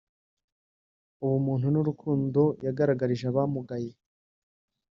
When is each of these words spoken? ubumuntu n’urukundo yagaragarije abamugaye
ubumuntu 1.23 1.67
n’urukundo 1.73 2.41
yagaragarije 2.65 3.25
abamugaye 3.27 3.91